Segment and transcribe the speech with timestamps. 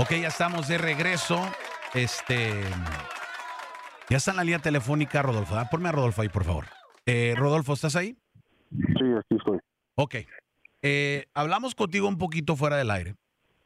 [0.00, 1.46] Ok, ya estamos de regreso.
[1.92, 2.62] Este.
[4.08, 5.58] Ya está en la línea telefónica Rodolfo.
[5.58, 6.64] Ah, ponme a Rodolfo ahí, por favor.
[7.04, 8.16] Eh, Rodolfo, ¿estás ahí?
[8.70, 9.58] Sí, aquí estoy.
[9.96, 10.14] Ok.
[10.80, 13.16] Eh, hablamos contigo un poquito fuera del aire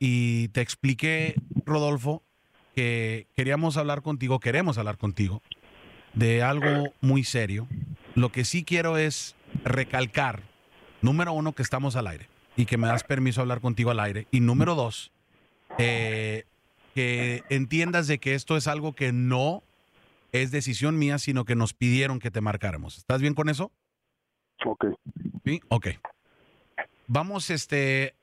[0.01, 2.25] y te expliqué, Rodolfo,
[2.75, 5.41] que queríamos hablar contigo, queremos hablar contigo
[6.15, 7.69] de algo muy serio.
[8.17, 10.43] Lo que sí quiero es recalcar,
[11.01, 14.01] número uno, que estamos al aire y que me das permiso a hablar contigo al
[14.01, 14.27] aire.
[14.33, 15.13] Y número dos,
[15.79, 16.45] eh,
[16.95, 19.63] que entiendas de que esto es algo que no
[20.33, 22.99] es decisión mía, sino que nos pidieron que te marcáramos.
[22.99, 23.71] ¿Estás bien con eso?
[24.65, 24.87] Ok.
[25.45, 25.89] Sí, ok.
[27.07, 28.15] Vamos, este,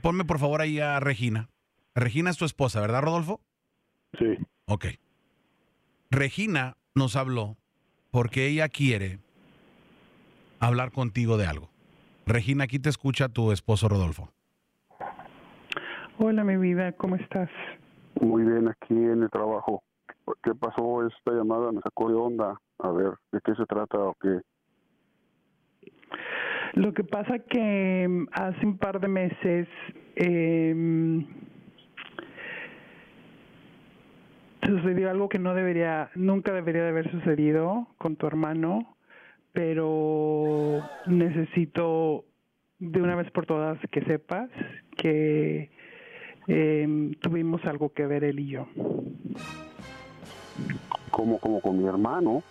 [0.00, 1.50] ponme por favor ahí a Regina.
[1.94, 3.40] Regina es tu esposa, ¿verdad, Rodolfo?
[4.18, 4.38] Sí.
[4.66, 4.86] Ok.
[6.10, 7.56] Regina nos habló
[8.10, 9.18] porque ella quiere
[10.60, 11.70] hablar contigo de algo.
[12.26, 14.32] Regina, aquí te escucha tu esposo Rodolfo.
[16.16, 17.50] Hola, mi vida, ¿cómo estás?
[18.20, 19.82] Muy bien, aquí en el trabajo.
[20.44, 21.72] ¿Qué pasó esta llamada?
[21.72, 22.56] Me sacó de onda.
[22.78, 24.40] A ver, ¿de qué se trata o qué?
[26.74, 29.66] Lo que pasa que mm, hace un par de meses
[30.14, 31.26] eh,
[34.64, 38.96] sucedió algo que no debería, nunca debería de haber sucedido con tu hermano,
[39.52, 42.24] pero necesito
[42.78, 44.48] de una vez por todas que sepas
[44.96, 45.70] que
[46.48, 48.66] eh, tuvimos algo que ver él y yo.
[51.10, 52.42] Como, como con mi hermano.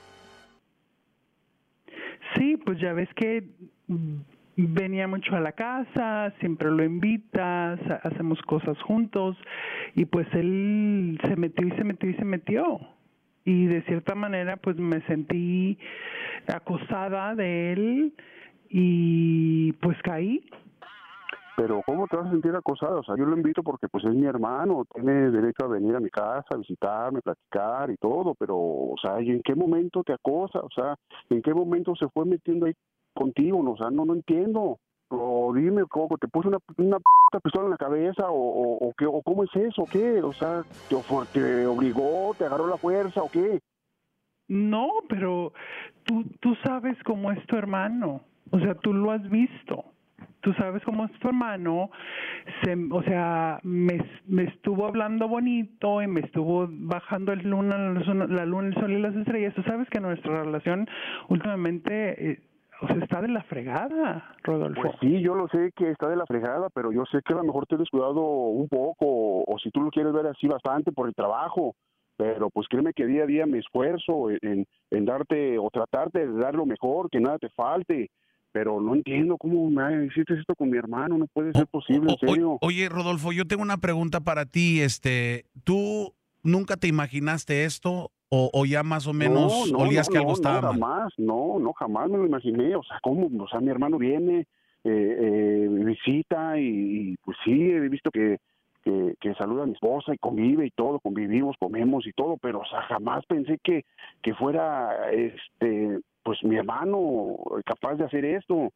[2.35, 3.44] Sí, pues ya ves que
[4.55, 9.38] venía mucho a la casa, siempre lo invitas, hacemos cosas juntos
[9.95, 12.80] y pues él se metió y se metió y se metió.
[13.45, 15.78] Y de cierta manera pues me sentí
[16.47, 18.13] acosada de él
[18.69, 20.44] y pues caí.
[21.56, 23.00] Pero ¿cómo te vas a sentir acosada?
[23.00, 26.00] O sea, yo lo invito porque pues es mi hermano, tiene derecho a venir a
[26.00, 30.14] mi casa, a visitarme, platicar y todo, pero, o sea, ¿y en qué momento te
[30.14, 30.59] acosa?
[30.59, 30.96] O sea,
[31.30, 32.74] ¿en qué momento se fue metiendo ahí
[33.13, 33.59] contigo?
[33.72, 34.78] O sea, no, no entiendo.
[35.09, 38.31] O dime, ¿cómo te puso una, una p- pistola en la cabeza?
[38.31, 39.86] O, o, o qué, ¿O cómo es eso?
[39.92, 40.24] ¿Qué?
[40.24, 40.96] O sea, ¿te,
[41.34, 42.34] ¿te obligó?
[42.36, 43.22] ¿Te agarró la fuerza?
[43.22, 43.59] ¿O qué?
[44.47, 45.53] No, pero
[46.03, 48.22] tú, tú sabes cómo es tu hermano,
[48.52, 49.93] o sea, tú lo has visto.
[50.41, 51.89] Tú sabes cómo es tu hermano,
[52.63, 53.97] se, o sea, me,
[54.44, 59.16] estuvo hablando bonito y me estuvo bajando el luna, la luna, el sol y las
[59.16, 59.53] estrellas.
[59.53, 60.88] Tú sabes que nuestra relación
[61.29, 62.39] últimamente eh,
[62.81, 64.81] o sea, está de la fregada, Rodolfo.
[64.81, 67.38] Pues sí, yo lo sé que está de la fregada, pero yo sé que a
[67.38, 70.91] lo mejor te he descuidado un poco, o, si tú lo quieres ver así bastante
[70.91, 71.75] por el trabajo,
[72.17, 76.39] pero pues créeme que día a día me esfuerzo en, en darte o tratarte de
[76.39, 78.09] dar lo mejor, que nada te falte,
[78.53, 82.09] pero no entiendo cómo me hiciste esto con mi hermano, no puede ser posible, en
[82.09, 82.58] O- o- serio.
[82.62, 84.80] oye, Rodolfo, yo tengo una pregunta para ti.
[84.80, 90.08] Este, ¿tú nunca te imaginaste esto o, o ya más o menos no, no, olías
[90.08, 93.30] no, que algo estaba no, jamás, no, no, jamás me lo imaginé, o sea, ¿cómo?
[93.44, 94.47] O sea, mi hermano viene,
[94.84, 96.63] eh, eh, visita y,
[97.12, 98.38] y, pues sí, he visto que,
[98.84, 102.59] que, que saluda a mi esposa y convive y todo, convivimos, comemos y todo, pero
[102.59, 103.86] o sea, jamás pensé que,
[104.22, 107.35] que fuera, este, pues mi hermano
[107.66, 108.72] capaz de hacer esto.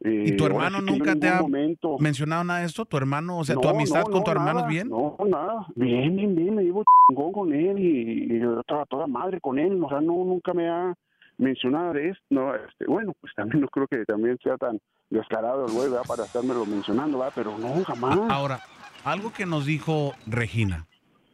[0.00, 2.84] ¿Y tu Eh, hermano sí nunca te ha momento- mencionado nada de esto?
[2.84, 4.88] ¿Tu hermano, o sea, tu amistad no, con tu hermano nada, es bien?
[4.90, 5.66] No, nada.
[5.76, 6.54] Bien, bien, bien.
[6.56, 9.82] Me llevo chingón con él y, y yo estaba toda madre con él.
[9.82, 10.94] O sea, no, nunca me ha
[11.38, 12.22] mencionado de esto.
[12.30, 14.78] No, este, bueno, pues también no creo que también sea tan
[15.10, 16.04] descarado el güey, ¿verdad?
[16.06, 17.32] Para estármelo mencionando, ¿verdad?
[17.36, 18.18] Pero no, jamás.
[18.30, 18.60] Ahora,
[19.04, 20.86] algo que nos dijo Regina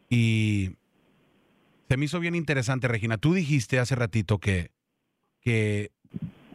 [0.09, 0.71] y
[1.89, 3.17] se me hizo bien interesante, Regina.
[3.17, 4.69] Tú dijiste hace ratito que,
[5.41, 5.91] que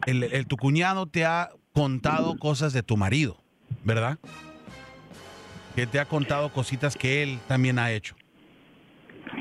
[0.05, 3.37] el, tu cuñado te ha contado cosas de tu marido,
[3.83, 4.17] ¿verdad?
[5.75, 8.15] Que te ha contado cositas que él también ha hecho.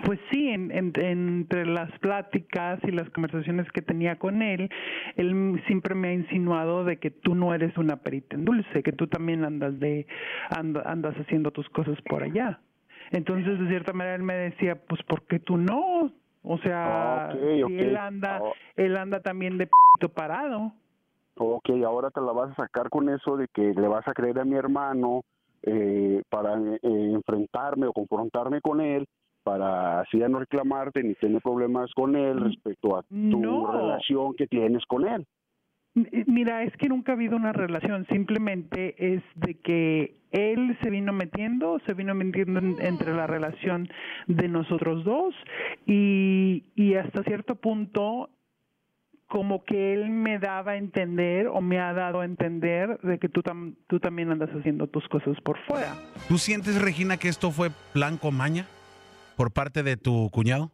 [0.04, 4.68] Pues sí, en- en- entre las pláticas y las conversaciones que tenía con él,
[5.16, 8.92] él siempre me ha insinuado de que tú no eres una perita en dulce, que
[8.92, 10.06] tú también andas de
[10.50, 12.60] and- andas haciendo tus cosas por allá.
[13.12, 16.12] Entonces, de cierta manera él me decía, pues ¿por qué tú no?
[16.48, 17.70] O sea, Ah, ok, si ok.
[17.70, 18.52] él anda Ah.
[18.76, 20.72] él anda también de p parado.
[21.38, 24.38] Ok, ahora te la vas a sacar con eso de que le vas a creer
[24.38, 25.22] a mi hermano
[25.62, 29.06] eh, para eh, enfrentarme o confrontarme con él,
[29.42, 33.72] para así ya no reclamarte ni tener problemas con él respecto a tu No.
[33.72, 35.26] relación que tienes con él.
[35.96, 40.90] M- Mira, es que nunca ha habido una relación, simplemente es de que él se
[40.90, 43.88] vino metiendo, se vino metiendo en- entre la relación
[44.26, 45.34] de nosotros dos
[45.86, 48.28] y, y hasta cierto punto
[49.28, 53.28] como que él me daba a entender o me ha dado a entender de que
[53.28, 53.42] tú,
[53.88, 55.94] tú también andas haciendo tus cosas por fuera.
[56.28, 58.66] ¿Tú sientes, Regina, que esto fue plan maña
[59.36, 60.70] por parte de tu cuñado?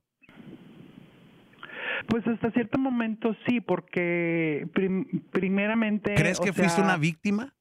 [2.09, 4.69] Pues hasta cierto momento sí, porque
[5.31, 6.15] primeramente...
[6.15, 7.55] ¿Crees que fuiste una víctima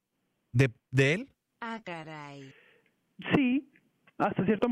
[0.52, 1.28] de, de él?
[1.62, 2.54] Ah, caray.
[3.36, 3.72] Sí,
[4.22, 4.68] hasta cierto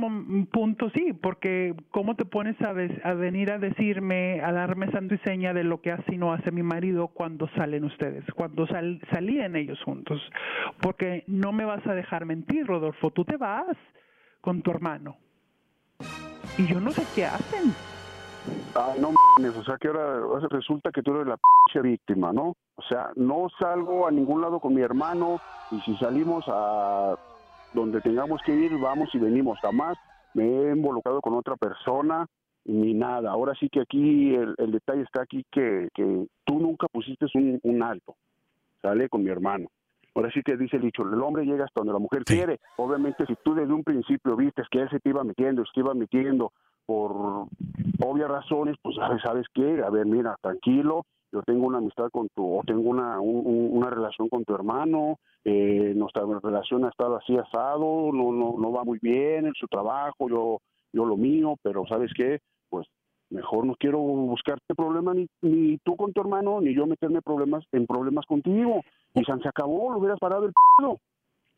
[0.51, 5.17] punto sí, porque ¿cómo te pones a, a, venir a decirme, a darme santo y
[5.19, 9.01] seña de lo que hace y no hace mi marido cuando salen ustedes, cuando sal,
[9.11, 10.21] salían ellos juntos?
[10.81, 13.75] Porque no me vas a dejar mentir, Rodolfo, tú te vas
[14.41, 15.17] con tu hermano.
[16.57, 17.73] Y yo no sé qué hacen.
[18.75, 22.55] Ay, no mames, o sea que ahora resulta que tú eres la p víctima, ¿no?
[22.75, 25.39] O sea, no salgo a ningún lado con mi hermano
[25.71, 27.15] y si salimos a
[27.73, 29.59] donde tengamos que ir, vamos y venimos.
[29.59, 29.97] Jamás
[30.33, 32.25] me he involucrado con otra persona
[32.65, 33.31] ni nada.
[33.31, 38.15] Ahora sí que aquí el, detalle está aquí que, que, tú nunca pusiste un, alto,
[38.81, 39.09] ¿sale?
[39.09, 39.69] Con mi hermano.
[40.15, 42.59] Ahora sí que dice el dicho, el hombre llega hasta donde la mujer quiere.
[42.77, 45.79] Obviamente si tú desde un principio viste que él se te iba metiendo, se te
[45.81, 46.51] iba metiendo
[46.89, 47.45] por
[48.03, 49.83] obvias razones, pues sabes, ¿sabes qué?
[49.85, 54.27] A ver, mira, tranquilo, yo tengo una amistad con tu, o tengo una, una relación
[54.27, 58.97] con tu hermano, eh, nuestra relación ha estado así asado, no, no, no va muy
[59.03, 60.57] bien en su trabajo, yo,
[60.91, 62.39] yo lo mío, pero ¿sabes qué?
[62.71, 62.87] Pues
[63.29, 67.63] mejor no quiero buscarte problemas ni, ni tú con tu hermano, ni yo meterme problemas
[67.71, 68.81] en problemas contigo.
[69.13, 70.97] Y se acabó, lo hubieras parado el p***.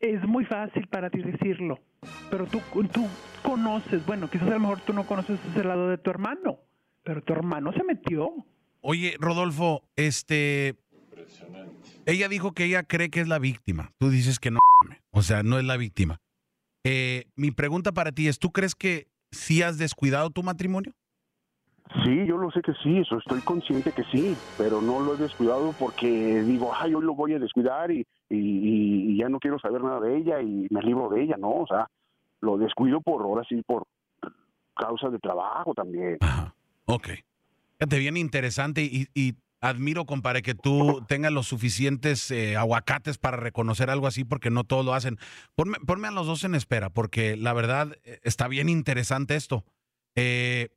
[0.00, 1.78] Es muy fácil para ti decirlo,
[2.30, 2.60] pero tú,
[2.92, 3.06] tú
[3.42, 6.58] conoces, bueno, quizás a lo mejor tú no conoces ese lado de tu hermano,
[7.02, 8.32] pero tu hermano se metió.
[8.80, 10.76] Oye, Rodolfo, este.
[12.04, 13.92] Ella dijo que ella cree que es la víctima.
[13.98, 14.58] Tú dices que no.
[15.10, 16.18] O sea, no es la víctima.
[16.84, 20.92] Eh, mi pregunta para ti es: ¿tú crees que sí has descuidado tu matrimonio?
[22.04, 25.18] Sí, yo lo sé que sí, eso estoy consciente que sí, pero no lo he
[25.18, 29.82] descuidado porque digo, ay, hoy lo voy a descuidar y, y, ya no quiero saber
[29.82, 31.50] nada de ella y me libro de ella, ¿no?
[31.50, 31.88] O sea,
[32.40, 33.86] lo descuido por ahora sí, por
[34.74, 36.18] causa de trabajo también.
[36.20, 36.54] Ajá,
[36.86, 37.08] ok.
[37.78, 43.90] Fíjate, bien interesante y, admiro, compadre, que tú tengas los suficientes eh, aguacates para reconocer
[43.90, 45.18] algo así, porque no todos lo hacen.
[45.54, 49.64] Ponme, a los dos en espera, porque la verdad eh, está bien interesante esto.
[50.16, 50.70] Eh,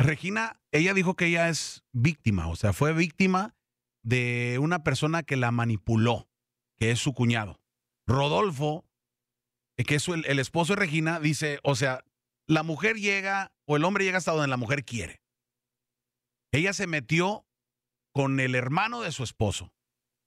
[0.00, 3.54] Regina, ella dijo que ella es víctima, o sea, fue víctima
[4.02, 6.26] de una persona que la manipuló,
[6.80, 7.60] que es su cuñado.
[8.06, 8.86] Rodolfo,
[9.76, 12.02] que es el esposo de Regina, dice, o sea,
[12.46, 15.20] la mujer llega o el hombre llega hasta donde la mujer quiere.
[16.52, 17.44] Ella se metió
[18.12, 19.72] con el hermano de su esposo.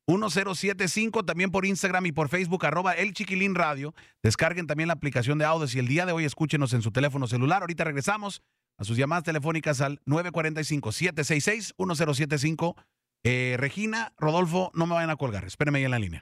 [0.05, 3.95] 1075, también por Instagram y por Facebook, arroba el Chiquilín Radio.
[4.21, 7.25] Descarguen también la aplicación de audio y el día de hoy escúchenos en su teléfono
[7.27, 7.61] celular.
[7.61, 8.41] Ahorita regresamos
[8.77, 12.75] a sus llamadas telefónicas al 945-766-1075.
[13.25, 16.21] Eh, Regina, Rodolfo, no me vayan a colgar, espérenme ahí en la línea.